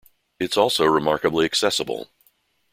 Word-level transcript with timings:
It's 0.39 0.57
also 0.57 0.83
remarkably 0.87 1.45
accessible. 1.45 2.09